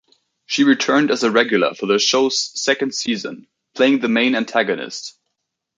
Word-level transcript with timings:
She 0.47 0.63
returned 0.63 1.11
as 1.11 1.21
a 1.21 1.29
regular 1.29 1.75
for 1.75 1.85
the 1.85 1.99
show's 1.99 2.59
second 2.59 2.95
season, 2.95 3.45
playing 3.75 3.99
the 3.99 4.09
main 4.09 4.33
antagonist. 4.33 5.15